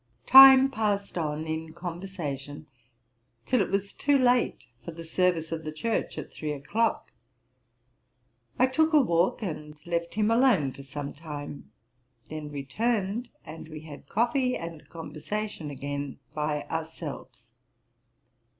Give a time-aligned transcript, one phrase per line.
[0.25, 2.65] Time passed on in conversation
[3.45, 7.11] till it was too late for the service of the church at three o'clock.
[8.57, 11.71] I took a walk, and left him alone for some time;
[12.29, 17.51] then returned, and we had coffee and conversation again by ourselves.